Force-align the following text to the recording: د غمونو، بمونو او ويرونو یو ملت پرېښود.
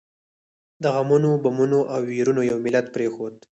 د 0.83 0.83
غمونو، 0.95 1.31
بمونو 1.43 1.79
او 1.93 2.01
ويرونو 2.09 2.41
یو 2.51 2.57
ملت 2.65 2.85
پرېښود. 2.95 3.35